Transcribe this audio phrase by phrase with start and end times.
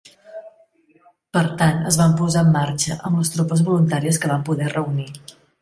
[1.37, 5.11] Per tant, es van posar en marxa amb les tropes voluntàries que van poder reunir.